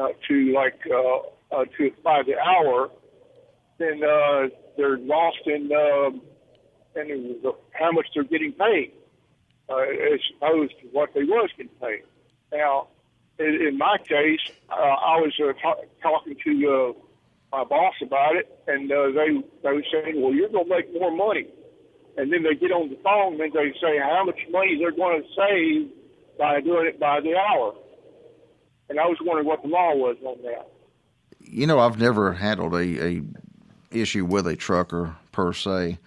[0.00, 2.90] uh, to like uh, uh, to by the hour,
[3.80, 5.70] then uh, they're lost in
[6.94, 8.92] in how much they're getting paid
[9.70, 12.02] uh, as opposed to what they was getting paid.
[12.52, 12.88] Now,
[13.38, 16.94] in, in my case, uh, I was uh, t- talking to
[17.52, 20.76] uh, my boss about it, and uh, they they were saying, "Well, you're going to
[20.76, 21.46] make more money."
[22.16, 25.22] And then they get on the phone and they say how much money they're going
[25.22, 25.90] to save
[26.38, 27.74] by doing it by the hour.
[28.88, 30.68] And I was wondering what the law was on that.
[31.38, 33.22] You know, I've never handled a, a
[33.90, 35.98] issue with a trucker per se.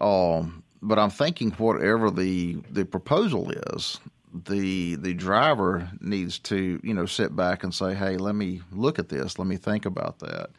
[0.00, 4.00] Um, but I'm thinking whatever the the proposal is,
[4.32, 8.98] the the driver needs to you know sit back and say, hey, let me look
[8.98, 10.50] at this, let me think about that.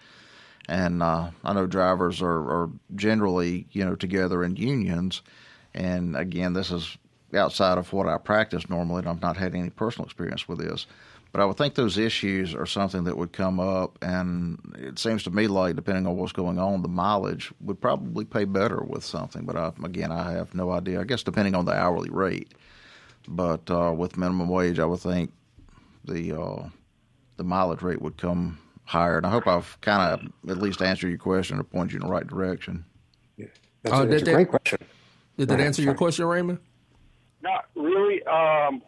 [0.70, 5.22] And uh, I know drivers are, are generally you know together in unions,
[5.74, 6.98] and again, this is
[7.34, 10.86] outside of what I practice normally, and I've not had any personal experience with this.
[11.32, 15.24] But I would think those issues are something that would come up, and it seems
[15.24, 19.06] to me like, depending on what's going on, the mileage would probably pay better with
[19.06, 19.46] something.
[19.46, 21.00] But I, again, I have no idea.
[21.00, 22.54] I guess depending on the hourly rate.
[23.28, 25.32] But uh, with minimum wage, I would think
[26.04, 26.70] the uh,
[27.38, 29.18] the mileage rate would come higher.
[29.18, 32.08] And I hope I've kind of at least answered your question or pointed you in
[32.08, 32.84] the right direction.
[33.38, 33.46] Yeah,
[33.84, 34.80] that's, uh, a, that's a great question.
[35.38, 36.60] Did that answer your question, Raymond?
[37.42, 38.22] Not really.
[38.24, 38.82] Um,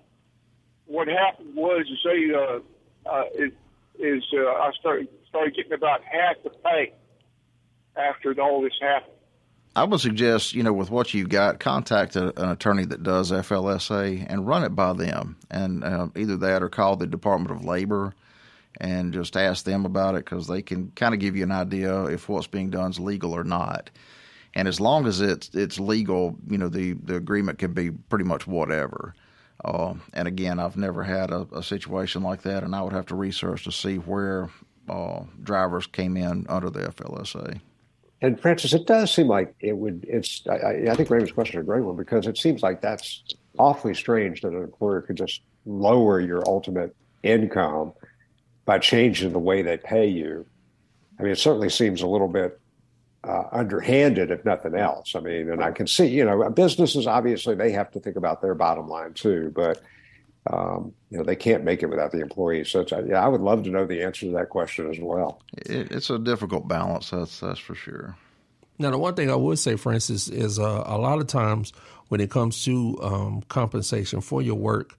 [0.93, 3.51] what happened was, you say, uh, uh, is,
[3.97, 6.93] is uh, I started started getting about half the pay,
[7.95, 9.12] after all this happened.
[9.75, 13.32] I would suggest, you know, with what you've got, contact a, an attorney that does
[13.32, 17.65] FLSA and run it by them, and uh, either that or call the Department of
[17.65, 18.13] Labor
[18.79, 22.03] and just ask them about it because they can kind of give you an idea
[22.06, 23.89] if what's being done is legal or not.
[24.53, 28.25] And as long as it's it's legal, you know, the the agreement can be pretty
[28.25, 29.15] much whatever.
[29.63, 33.06] Uh, and again, I've never had a, a, situation like that, and I would have
[33.08, 34.49] to research to see where
[34.89, 37.62] uh, drivers came in under the FLSA.
[38.21, 40.06] And Francis, it does seem like it would.
[40.08, 40.43] It's.
[40.49, 43.23] I, I think Raymond's question is a great one because it seems like that's
[43.58, 47.93] awfully strange that an employer could just lower your ultimate income
[48.65, 50.45] by changing the way they pay you.
[51.19, 52.60] I mean, it certainly seems a little bit
[53.23, 55.15] uh, underhanded, if nothing else.
[55.15, 58.41] I mean, and I can see, you know, businesses obviously they have to think about
[58.41, 59.81] their bottom line too, but
[60.47, 62.69] um, you know they can't make it without the employees.
[62.69, 65.41] So yeah, I would love to know the answer to that question as well.
[65.53, 68.17] It, it's a difficult balance, that's that's for sure.
[68.79, 71.73] Now, the one thing I would say, Francis, is uh, a lot of times
[72.07, 74.97] when it comes to um, compensation for your work,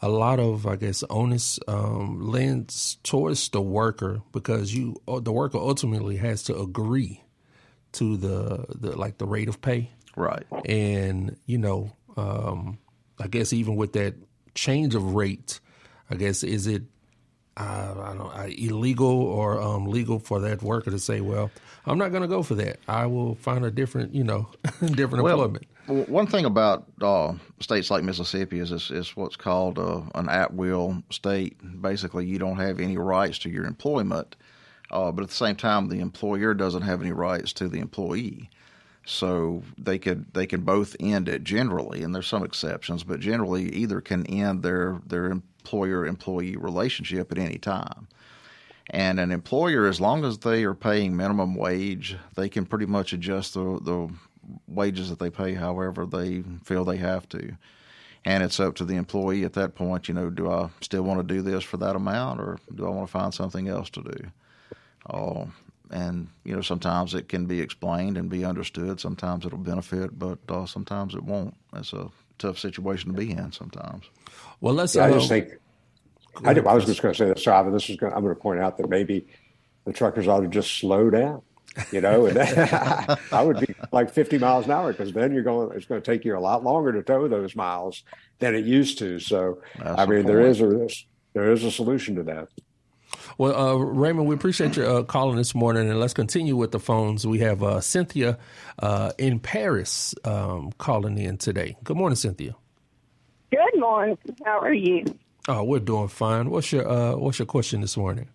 [0.00, 5.32] a lot of I guess onus um, lends towards the worker because you uh, the
[5.32, 7.20] worker ultimately has to agree
[7.92, 9.90] to the, the like the rate of pay.
[10.16, 10.44] Right.
[10.64, 12.78] And, you know, um,
[13.18, 14.14] I guess even with that
[14.54, 15.60] change of rate,
[16.10, 16.82] I guess is it
[17.58, 21.50] uh, I don't know, uh, illegal or um, legal for that worker to say, well,
[21.86, 22.78] I'm not going to go for that.
[22.86, 24.48] I will find a different, you know,
[24.80, 25.66] different well, employment.
[26.08, 30.54] One thing about uh, states like Mississippi is it's, it's what's called uh, an at
[30.54, 31.56] will state.
[31.82, 34.36] Basically, you don't have any rights to your employment
[34.90, 38.50] uh, but at the same time, the employer doesn't have any rights to the employee.
[39.04, 43.70] So they could they can both end it generally, and there's some exceptions, but generally
[43.70, 48.08] either can end their their employer employee relationship at any time.
[48.90, 53.14] And an employer, as long as they are paying minimum wage, they can pretty much
[53.14, 54.10] adjust the the
[54.66, 57.56] wages that they pay however they feel they have to.
[58.24, 61.26] And it's up to the employee at that point, you know, do I still want
[61.26, 64.02] to do this for that amount or do I want to find something else to
[64.02, 64.30] do?
[65.08, 65.46] Uh,
[65.90, 69.00] and you know sometimes it can be explained and be understood.
[69.00, 71.54] Sometimes it'll benefit, but uh, sometimes it won't.
[71.74, 74.04] It's a tough situation to be in sometimes.
[74.60, 74.94] Well, let's.
[74.94, 75.54] Yeah, I just think.
[76.44, 77.72] I, I, was just going to say this, Robin.
[77.72, 79.26] This is going, I'm going to point out that maybe
[79.84, 81.42] the truckers ought to just slow down.
[81.92, 82.38] You know, and
[83.32, 85.76] I would be like 50 miles an hour because then you're going.
[85.76, 88.02] It's going to take you a lot longer to tow those miles
[88.40, 89.18] than it used to.
[89.20, 90.88] So, That's I mean, there is a
[91.34, 92.48] there is a solution to that.
[93.38, 96.80] Well, uh, Raymond, we appreciate your uh, calling this morning, and let's continue with the
[96.80, 97.24] phones.
[97.24, 98.36] We have uh, Cynthia
[98.80, 101.76] uh, in Paris um, calling in today.
[101.84, 102.56] Good morning, Cynthia.
[103.52, 104.18] Good morning.
[104.44, 105.04] How are you?
[105.46, 106.50] Oh, we're doing fine.
[106.50, 108.28] What's your uh, What's your question this morning?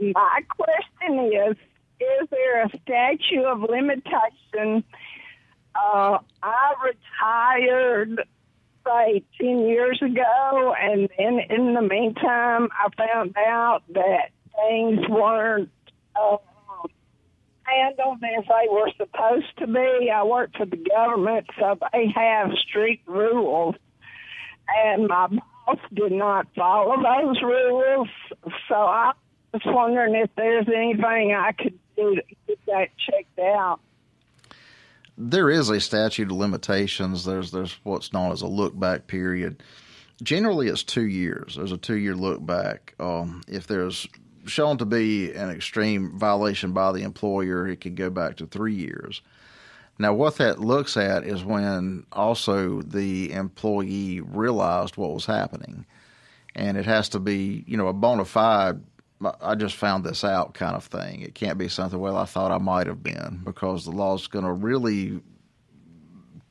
[0.00, 1.56] My question is:
[2.00, 4.82] Is there a statute of limitation?
[5.74, 8.22] Uh, I retired
[8.84, 15.70] say 10 years ago, and then in the meantime, I found out that things weren't
[16.16, 16.36] uh,
[17.62, 20.10] handled as they were supposed to be.
[20.10, 23.74] I work for the government, so they have strict rules,
[24.84, 28.08] and my boss did not follow those rules.
[28.68, 29.12] So I
[29.52, 33.80] was wondering if there's anything I could do to get that checked out
[35.20, 37.24] there is a statute of limitations.
[37.24, 39.62] There's there's what's known as a look back period.
[40.22, 41.56] Generally, it's two years.
[41.56, 42.94] There's a two year look back.
[42.98, 44.06] Um, if there's
[44.46, 48.74] shown to be an extreme violation by the employer, it can go back to three
[48.74, 49.20] years.
[49.98, 55.84] Now, what that looks at is when also the employee realized what was happening.
[56.54, 58.80] And it has to be, you know, a bona fide
[59.40, 61.20] I just found this out kind of thing.
[61.20, 64.26] It can't be something, well, I thought I might have been, because the law is
[64.26, 65.20] going to really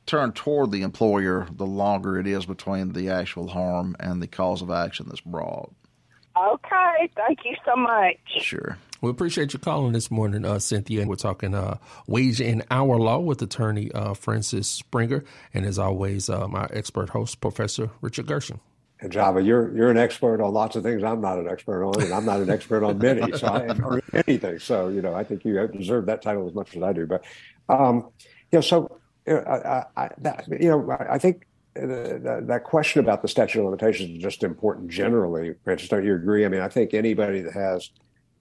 [0.06, 4.62] turn toward the employer the longer it is between the actual harm and the cause
[4.62, 5.72] of action that's brought.
[6.36, 8.16] Okay, thank you so much.
[8.38, 8.78] Sure.
[9.00, 11.06] We appreciate you calling this morning, uh, Cynthia.
[11.06, 16.30] We're talking uh, wage and hour law with attorney uh, Francis Springer, and as always,
[16.30, 18.60] uh, my expert host, Professor Richard Gershon
[19.00, 22.02] and Java, you're you're an expert on lots of things I'm not an expert on,
[22.02, 24.58] and I'm not an expert on many, so I or anything.
[24.58, 27.06] So you know, I think you deserve that title as much as I do.
[27.06, 27.24] But
[27.68, 28.10] um,
[28.52, 33.22] you know, so uh, I, I, that, you know, I think that, that question about
[33.22, 35.54] the statute of limitations is just important generally.
[35.64, 36.44] Francis, don't you agree?
[36.44, 37.90] I mean, I think anybody that has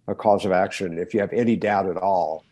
[0.07, 2.43] a cause of action, if you have any doubt at all,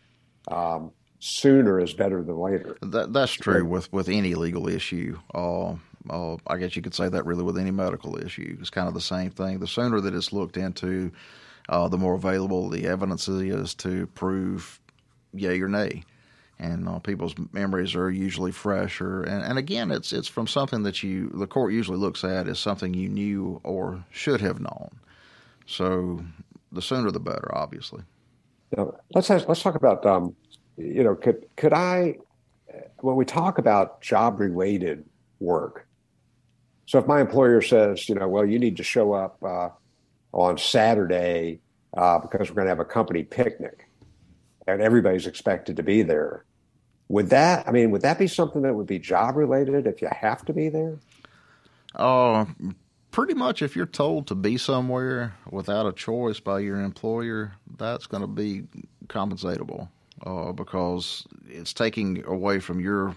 [0.48, 2.78] um, sooner is better than later.
[2.82, 5.18] That, that's true with with any legal issue.
[5.34, 5.74] Uh,
[6.10, 8.56] uh, I guess you could say that really with any medical issue.
[8.60, 9.58] It's kind of the same thing.
[9.58, 11.10] The sooner that it's looked into,
[11.68, 14.80] uh, the more available the evidence is to prove
[15.32, 16.04] yay or nay.
[16.60, 21.04] And uh, people's memories are usually fresher, and, and again, it's it's from something that
[21.04, 24.90] you the court usually looks at as something you knew or should have known.
[25.66, 26.24] So,
[26.72, 28.02] the sooner the better, obviously.
[28.76, 30.34] Now, let's let's talk about um,
[30.76, 32.16] you know could could I
[33.00, 35.04] when we talk about job related
[35.40, 35.86] work.
[36.88, 39.68] So if my employer says you know well you need to show up uh,
[40.32, 41.60] on Saturday
[41.94, 43.90] uh, because we're going to have a company picnic
[44.66, 46.46] and everybody's expected to be there,
[47.08, 50.08] would that I mean would that be something that would be job related if you
[50.10, 50.96] have to be there?
[51.94, 52.46] Uh,
[53.10, 58.06] pretty much if you're told to be somewhere without a choice by your employer, that's
[58.06, 58.62] going to be
[59.08, 59.90] compensatable
[60.24, 63.14] uh, because it's taking away from your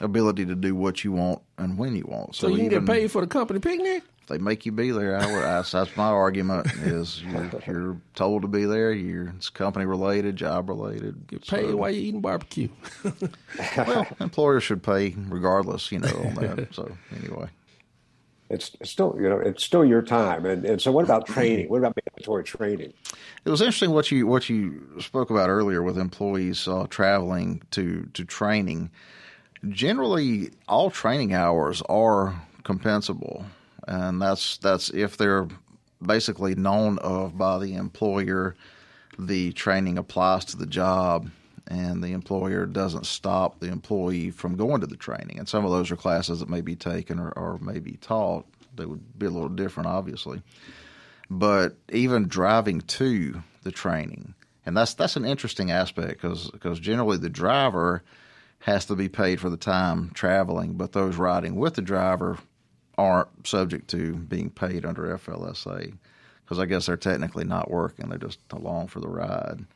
[0.00, 2.34] ability to do what you want and when you want.
[2.34, 4.02] So, so you can get paid for the company picnic.
[4.22, 6.66] If they make you be there, I would, I, that's my argument.
[6.82, 8.90] Is you're, you're, told to be there.
[8.92, 11.26] You're it's company related, job related.
[11.26, 11.76] Get paid so.
[11.76, 12.68] while you're eating barbecue.
[13.76, 16.74] well, employers should pay regardless, you know, on that.
[16.74, 17.50] So anyway
[18.50, 21.78] it's still you know it's still your time and and so what about training what
[21.78, 22.92] about mandatory training
[23.44, 28.08] it was interesting what you what you spoke about earlier with employees uh, traveling to
[28.12, 28.90] to training
[29.68, 33.44] generally all training hours are compensable
[33.86, 35.46] and that's that's if they're
[36.04, 38.54] basically known of by the employer
[39.18, 41.30] the training applies to the job
[41.66, 45.38] and the employer doesn't stop the employee from going to the training.
[45.38, 48.46] And some of those are classes that may be taken or, or may be taught
[48.76, 50.42] They would be a little different, obviously.
[51.30, 54.34] But even driving to the training,
[54.66, 58.02] and that's that's an interesting aspect because because generally the driver
[58.64, 62.38] has to be paid for the time traveling, but those riding with the driver
[62.96, 65.98] aren't subject to being paid under FLSA
[66.42, 69.66] because I guess they're technically not working; they're just along for the ride.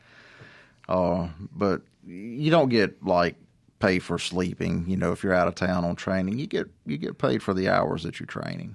[0.89, 3.37] Uh, but you don't get like
[3.79, 4.87] pay for sleeping.
[4.89, 7.53] You know, if you're out of town on training, you get you get paid for
[7.53, 8.75] the hours that you're training.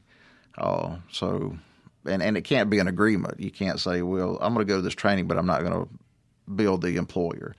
[0.60, 1.58] Uh, so,
[2.06, 3.40] and and it can't be an agreement.
[3.40, 5.74] You can't say, "Well, I'm going to go to this training, but I'm not going
[5.74, 5.90] to
[6.54, 7.56] bill the employer."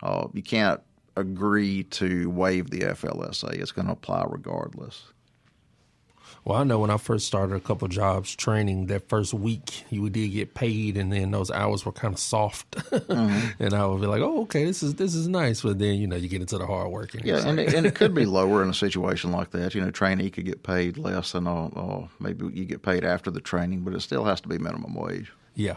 [0.00, 0.80] Uh, you can't
[1.18, 3.52] agree to waive the FLSA.
[3.54, 5.04] It's going to apply regardless.
[6.44, 10.08] Well, I know when I first started a couple jobs training, that first week you
[10.08, 13.62] did get paid, and then those hours were kind of soft, mm-hmm.
[13.62, 16.06] and I would be like, "Oh, okay, this is this is nice." But then you
[16.06, 17.14] know you get into the hard work.
[17.14, 19.74] And yeah, and, like, it, and it could be lower in a situation like that.
[19.74, 23.30] You know, trainee could get paid less than uh, uh, maybe you get paid after
[23.30, 25.32] the training, but it still has to be minimum wage.
[25.54, 25.76] Yeah.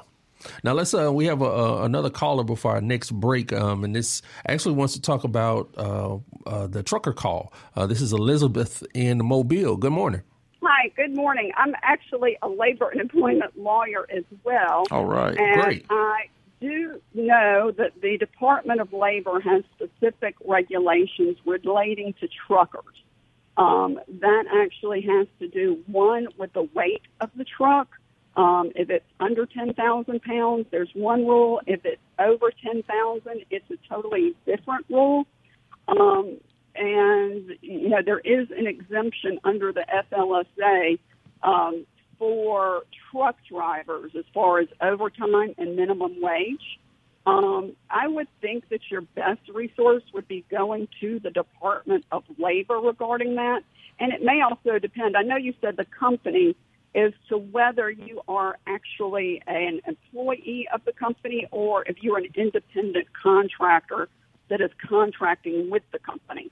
[0.63, 0.93] Now let's.
[0.93, 4.75] Uh, we have a, a, another caller before our next break, um, and this actually
[4.75, 7.53] wants to talk about uh, uh, the trucker call.
[7.75, 9.77] Uh, this is Elizabeth in Mobile.
[9.77, 10.21] Good morning.
[10.63, 11.51] Hi, good morning.
[11.57, 14.83] I'm actually a labor and employment lawyer as well.
[14.91, 15.85] All right, and great.
[15.89, 16.27] I
[16.59, 22.83] do know that the Department of Labor has specific regulations relating to truckers.
[23.57, 27.89] Um, that actually has to do, one, with the weight of the truck.
[28.37, 31.61] Um, if it's under 10,000 pounds, there's one rule.
[31.67, 35.25] If it's over 10,000, it's a totally different rule.
[35.87, 36.37] Um,
[36.75, 40.99] and you know there is an exemption under the FLSA
[41.43, 41.85] um,
[42.17, 46.79] for truck drivers as far as overtime and minimum wage.
[47.25, 52.23] Um, I would think that your best resource would be going to the Department of
[52.39, 53.61] Labor regarding that,
[53.99, 55.15] and it may also depend.
[55.17, 56.55] I know you said the company
[56.93, 62.27] as to whether you are actually an employee of the company or if you're an
[62.35, 64.09] independent contractor
[64.49, 66.51] that is contracting with the company.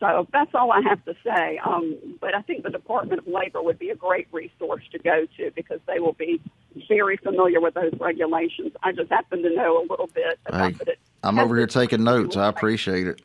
[0.00, 1.58] So that's all I have to say.
[1.64, 5.26] Um, but I think the Department of Labor would be a great resource to go
[5.36, 6.40] to because they will be
[6.88, 8.72] very familiar with those regulations.
[8.82, 10.98] I just happen to know a little bit about hey, it.
[11.24, 12.36] I'm over here taking notes.
[12.36, 13.22] I appreciate it.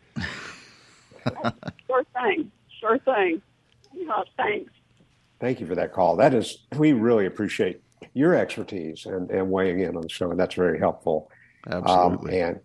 [1.87, 2.51] sure thing.
[2.79, 3.41] Sure thing.
[4.11, 4.71] Uh, thanks.
[5.43, 6.15] Thank you for that call.
[6.15, 7.81] That is, we really appreciate
[8.13, 11.29] your expertise and, and weighing in on the show, and that's very helpful.
[11.69, 12.41] Absolutely.
[12.41, 12.59] Um, and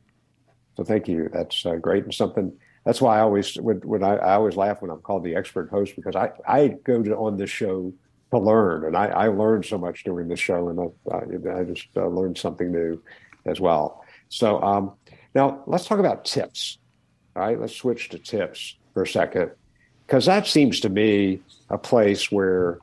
[0.76, 1.28] so, thank you.
[1.32, 4.80] That's uh, great and something that's why I always when, when I, I, always laugh
[4.80, 7.92] when I'm called the expert host because I, I go to, on this show
[8.30, 11.88] to learn and I, I learned so much during the show and I, I just
[11.96, 13.02] uh, learned something new
[13.44, 14.04] as well.
[14.28, 14.92] So um,
[15.34, 16.78] now let's talk about tips.
[17.34, 19.50] All right, let's switch to tips for a second
[20.08, 21.40] because that seems to me
[21.70, 22.80] a place where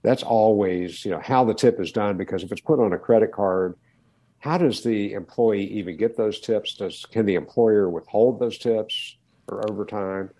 [0.00, 2.98] that's always you know how the tip is done because if it's put on a
[2.98, 3.76] credit card
[4.38, 9.18] how does the employee even get those tips does can the employer withhold those tips
[9.48, 10.30] or overtime?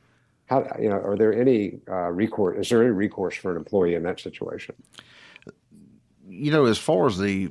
[0.46, 2.58] How you know are there any uh, recourse?
[2.58, 4.74] Is there any recourse for an employee in that situation?
[6.28, 7.50] You know, as far as the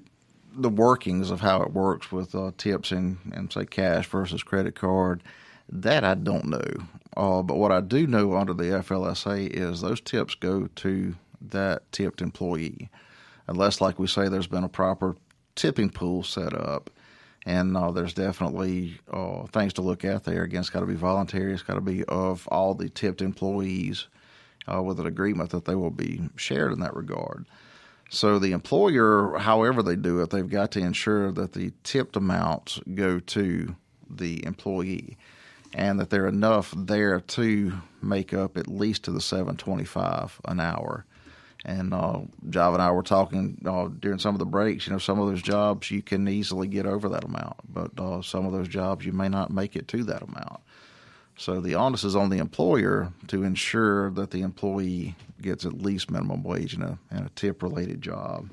[0.54, 4.74] the workings of how it works with uh, tips and, and say cash versus credit
[4.74, 5.22] card,
[5.70, 6.88] that I don't know.
[7.16, 11.92] Uh, but what I do know under the FLSA is those tips go to that
[11.92, 12.90] tipped employee,
[13.48, 15.16] unless, like we say, there's been a proper
[15.56, 16.90] tipping pool set up.
[17.46, 20.44] And uh, there's definitely uh, things to look at there.
[20.44, 21.54] Again, it's got to be voluntary.
[21.54, 24.08] It's got to be of all the tipped employees
[24.72, 27.46] uh, with an agreement that they will be shared in that regard.
[28.10, 32.80] So the employer, however they do it, they've got to ensure that the tipped amounts
[32.96, 33.76] go to
[34.10, 35.18] the employee
[35.74, 41.06] and that they're enough there to make up at least to the 725 an hour.
[41.66, 44.88] And uh, Java and I were talking uh, during some of the breaks.
[44.88, 48.22] You know, some of those jobs you can easily get over that amount, but uh,
[48.22, 50.62] some of those jobs you may not make it to that amount.
[51.38, 56.10] So the onus is on the employer to ensure that the employee gets at least
[56.10, 58.50] minimum wage in a, in a tip related job.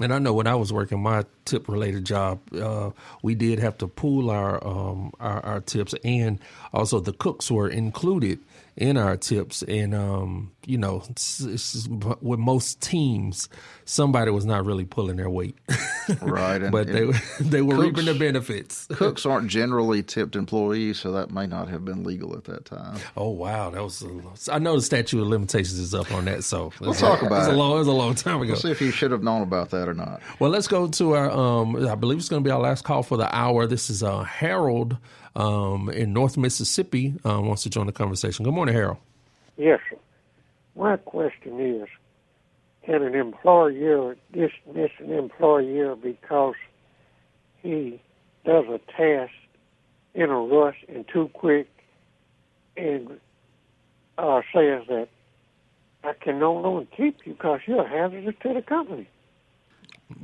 [0.00, 2.90] And I know when I was working my tip related job, uh,
[3.22, 6.40] we did have to pool our, um, our, our tips, and
[6.72, 8.40] also the cooks were included
[8.76, 9.62] in our tips.
[9.62, 13.48] And um, you know, it's, it's, with most teams,
[13.84, 15.56] somebody was not really pulling their weight,
[16.20, 16.62] right?
[16.62, 17.04] And, but they
[17.40, 18.86] they were cooks, reaping the benefits.
[18.92, 22.98] cooks aren't generally tipped employees, so that may not have been legal at that time.
[23.16, 26.44] Oh wow, that was a, I know the statute of limitations is up on that,
[26.44, 27.54] so we'll talk a, about it.
[27.54, 28.52] A long, it was a long time ago.
[28.52, 30.20] We'll see if you should have known about that or not.
[30.38, 31.30] Well, let's go to our.
[31.30, 33.66] Um, I believe it's going to be our last call for the hour.
[33.66, 34.96] This is uh, Harold
[35.36, 38.44] um, in North Mississippi uh, wants to join the conversation.
[38.44, 38.98] Good morning, Harold.
[39.56, 39.96] Yes, sir.
[40.76, 41.88] My question is,
[42.84, 46.54] can an employer dismiss an employer because
[47.62, 48.02] he
[48.44, 49.32] does a task
[50.14, 51.68] in a rush and too quick
[52.76, 53.20] and
[54.18, 55.08] uh, says that
[56.02, 59.08] I can no longer keep you because you're hazardous to the company?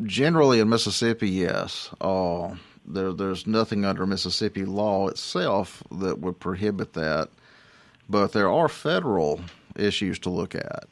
[0.05, 1.91] Generally, in Mississippi, yes.
[2.01, 7.31] Uh, there, there's nothing under Mississippi law itself that would prohibit that,
[8.09, 9.41] but there are federal
[9.77, 10.87] issues to look at.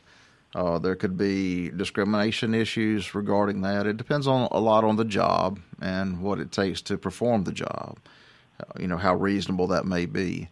[0.55, 3.87] Uh, there could be discrimination issues regarding that.
[3.87, 7.53] It depends on a lot on the job and what it takes to perform the
[7.53, 7.99] job.
[8.79, 10.49] You know how reasonable that may be.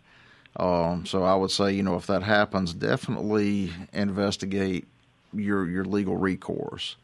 [0.58, 4.86] Um, so I would say, you know, if that happens, definitely investigate
[5.34, 6.96] your your legal recourse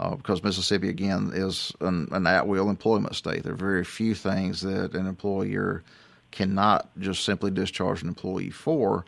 [0.00, 3.42] uh, because Mississippi again is an, an at-will employment state.
[3.42, 5.82] There are very few things that an employer
[6.30, 9.04] cannot just simply discharge an employee for,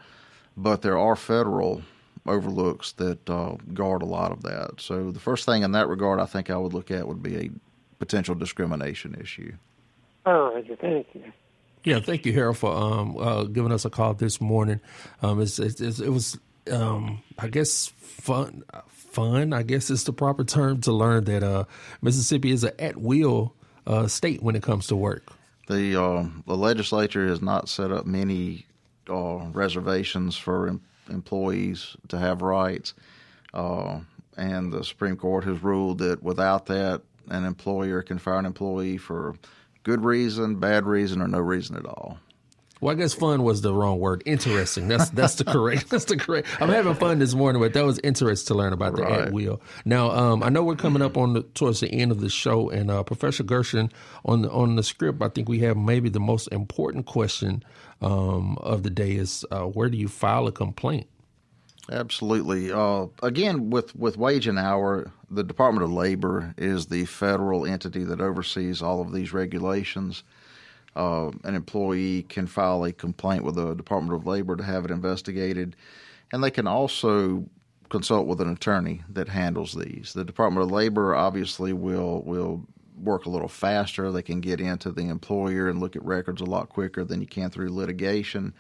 [0.57, 1.83] but there are federal
[2.27, 4.81] overlooks that uh, guard a lot of that.
[4.81, 7.37] So the first thing in that regard, I think I would look at would be
[7.37, 7.51] a
[7.99, 9.53] potential discrimination issue.
[10.25, 11.33] All right, thank you.
[11.85, 14.81] Yeah, thank you, Harold, for um, uh, giving us a call this morning.
[15.23, 16.37] Um, it's, it's, it's, it was,
[16.69, 18.65] um, I guess, fun
[19.17, 21.65] fun, I guess is the proper term, to learn that uh,
[22.03, 23.55] Mississippi is an at will
[23.87, 25.33] uh, state when it comes to work.
[25.69, 28.67] The uh, the legislature has not set up many
[29.09, 32.95] uh, reservations for em- employees to have rights,
[33.55, 34.01] uh,
[34.37, 38.99] and the Supreme Court has ruled that without that, an employer can fire an employee
[38.99, 39.35] for
[39.83, 42.19] good reason, bad reason, or no reason at all.
[42.81, 44.23] Well, I guess fun was the wrong word.
[44.27, 44.87] Interesting.
[44.89, 45.89] That's that's the correct.
[45.91, 46.49] That's the correct.
[46.61, 49.21] I'm having fun this morning, but that was interesting to learn about the right.
[49.21, 49.63] at will.
[49.87, 52.69] Now, um, I know we're coming up on the towards the end of the show,
[52.69, 53.91] and uh, Professor Gershon
[54.27, 55.23] on the on the script.
[55.23, 57.65] I think we have maybe the most important question
[58.03, 61.07] um, of the day is uh, where do you file a complaint?
[61.91, 62.73] Absolutely.
[62.73, 68.05] Uh, again, with with wage and hour, the Department of Labor is the federal entity
[68.05, 70.25] that oversees all of these regulations
[70.97, 74.91] uh, an employee can file a complaint with the Department of Labor to have it
[74.91, 75.77] investigated,
[76.33, 77.45] and they can also
[77.91, 80.15] consult with an attorney that handles these.
[80.15, 82.67] The Department of Labor obviously will will
[82.99, 84.11] work a little faster.
[84.11, 87.27] They can get into the employer and look at records a lot quicker than you
[87.27, 88.55] can through litigation.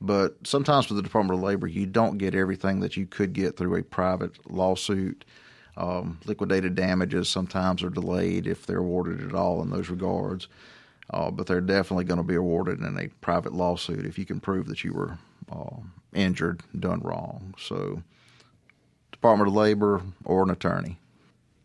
[0.00, 3.56] But sometimes with the Department of Labor, you don't get everything that you could get
[3.56, 5.24] through a private lawsuit.
[5.76, 10.48] Um, liquidated damages sometimes are delayed if they're awarded at all in those regards
[11.12, 14.40] uh, but they're definitely going to be awarded in a private lawsuit if you can
[14.40, 15.18] prove that you were
[15.50, 15.76] uh,
[16.14, 17.54] injured, done wrong.
[17.58, 18.02] So,
[19.12, 20.98] Department of Labor or an attorney.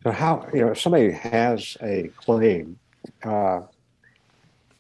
[0.04, 2.80] So, how you know if somebody has a claim,
[3.24, 3.62] uh,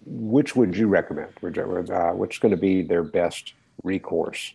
[0.05, 1.29] which would you recommend?
[1.43, 3.53] Uh, which is going to be their best
[3.83, 4.53] recourse?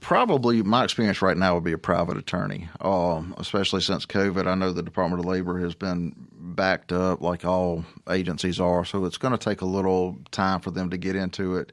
[0.00, 4.46] Probably my experience right now would be a private attorney, um, especially since COVID.
[4.46, 6.14] I know the Department of Labor has been
[6.54, 10.70] backed up like all agencies are, so it's going to take a little time for
[10.70, 11.72] them to get into it.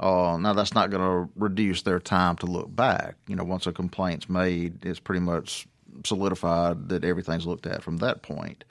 [0.00, 3.14] Uh, now, that's not going to reduce their time to look back.
[3.28, 5.66] You know, once a complaint's made, it's pretty much
[6.04, 8.64] solidified that everything's looked at from that point.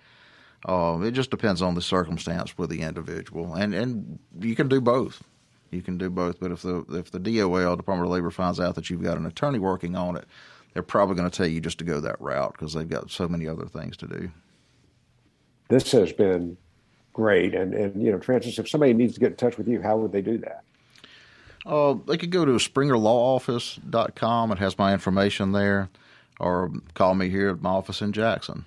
[0.68, 4.80] Uh, it just depends on the circumstance with the individual, and and you can do
[4.80, 5.24] both.
[5.72, 8.76] You can do both, but if the if the DOL Department of Labor finds out
[8.76, 10.26] that you've got an attorney working on it,
[10.74, 13.28] they're probably going to tell you just to go that route because they've got so
[13.28, 14.32] many other things to do.
[15.74, 16.56] This has been
[17.14, 19.82] great, and and you know, Francis, if somebody needs to get in touch with you,
[19.82, 20.64] how would they do that?
[21.66, 24.52] Uh, they could go to springerlawoffice.com.
[24.52, 25.90] It has my information there,
[26.40, 28.66] or call me here at my office in Jackson.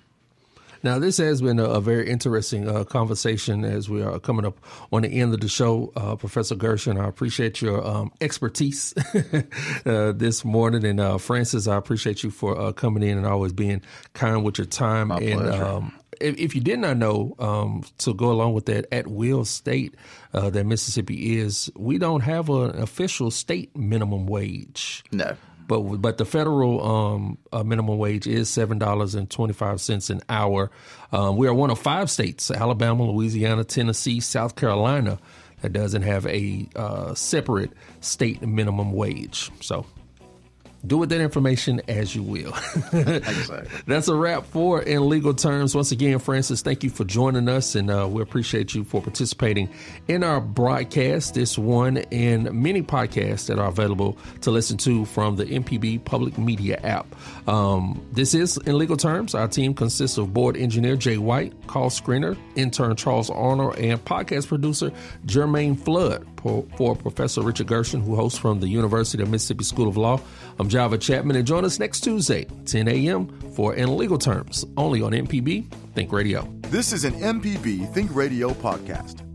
[0.83, 4.57] Now, this has been a, a very interesting uh, conversation as we are coming up
[4.91, 5.91] on the end of the show.
[5.95, 8.93] Uh, Professor Gershon, I appreciate your um, expertise
[9.85, 10.85] uh, this morning.
[10.85, 13.81] And uh, Francis, I appreciate you for uh, coming in and always being
[14.13, 15.07] kind with your time.
[15.07, 15.65] My and pleasure.
[15.65, 19.45] um, if, if you did not know, um, to go along with that at will
[19.45, 19.95] state
[20.33, 25.03] uh, that Mississippi is, we don't have an official state minimum wage.
[25.11, 25.35] No.
[25.67, 30.09] But but the federal um, uh, minimum wage is seven dollars and twenty five cents
[30.09, 30.71] an hour.
[31.11, 35.19] Um, we are one of five states: Alabama, Louisiana, Tennessee, South Carolina,
[35.61, 39.51] that doesn't have a uh, separate state minimum wage.
[39.59, 39.85] So
[40.85, 42.53] do with that information as you will.
[42.97, 43.67] Exactly.
[43.85, 45.75] That's a wrap for In Legal Terms.
[45.75, 49.69] Once again, Francis, thank you for joining us, and uh, we appreciate you for participating
[50.07, 55.35] in our broadcast, this one and many podcasts that are available to listen to from
[55.35, 57.07] the MPB Public Media app.
[57.47, 59.33] Um, this is In Legal Terms.
[59.33, 64.47] Our team consists of board engineer Jay White, call screener, intern Charles Arnold, and podcast
[64.47, 64.91] producer
[65.25, 69.87] Jermaine Flood for, for Professor Richard Gershon, who hosts from the University of Mississippi School
[69.87, 70.19] of Law.
[70.59, 73.27] I'm Java Chapman, and join us next Tuesday, 10 a.m.
[73.51, 76.47] for In Legal Terms, only on MPB Think Radio.
[76.63, 79.26] This is an MPB Think Radio podcast.